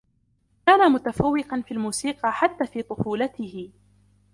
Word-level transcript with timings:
كان 0.67 0.91
متفوقا 0.91 1.61
في 1.67 1.71
الموسيقى 1.73 2.31
حتى 2.31 2.67
في 2.67 2.81
طفولته. 2.83 3.71